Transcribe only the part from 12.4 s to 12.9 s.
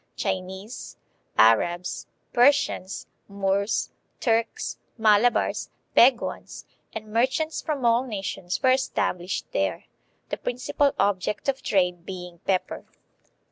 pepper.